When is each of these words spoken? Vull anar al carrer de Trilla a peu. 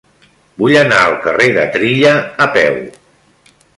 Vull 0.61 0.77
anar 0.79 1.01
al 1.09 1.17
carrer 1.25 1.47
de 1.57 1.65
Trilla 1.77 2.15
a 2.47 2.49
peu. 2.57 2.81